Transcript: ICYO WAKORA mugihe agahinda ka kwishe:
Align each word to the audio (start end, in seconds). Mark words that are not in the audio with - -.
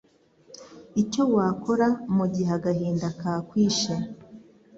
ICYO 1.01 1.23
WAKORA 1.35 1.87
mugihe 2.15 2.51
agahinda 2.57 3.07
ka 3.19 3.33
kwishe: 3.47 3.93